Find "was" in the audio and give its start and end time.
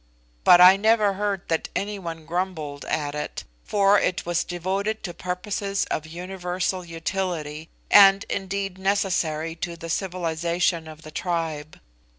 4.25-4.43